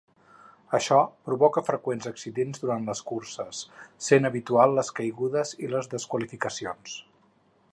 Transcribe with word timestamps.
Això 0.75 0.95
provoca 1.29 1.61
freqüents 1.67 2.07
accidents 2.11 2.63
durant 2.63 2.87
les 2.91 3.01
curses, 3.11 3.59
sent 4.07 4.31
habitual 4.31 4.73
les 4.79 4.89
caigudes 5.01 5.53
i 5.67 5.71
les 5.75 5.91
desqualificacions. 5.93 6.97